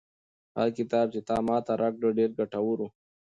هغه 0.57 0.69
کتاب 0.77 1.05
چې 1.13 1.19
تا 1.29 1.35
ماته 1.47 1.73
راکړ 1.81 2.03
ډېر 2.19 2.29
ګټور 2.39 2.77
و. 2.81 2.89